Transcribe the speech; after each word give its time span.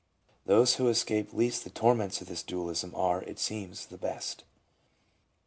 Those 0.47 0.77
who 0.77 0.87
escape 0.87 1.31
least 1.31 1.63
the 1.63 1.69
torments 1.69 2.21
of 2.21 2.27
this 2.27 2.41
dualism, 2.41 2.95
are, 2.95 3.21
it 3.21 3.37
seems, 3.37 3.85
the 3.85 3.99
best. 3.99 4.43